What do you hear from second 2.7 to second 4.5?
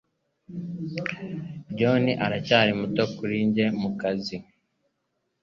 muto kuri njye kukazi